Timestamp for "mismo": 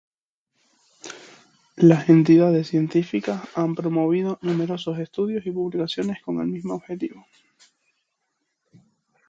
6.47-6.73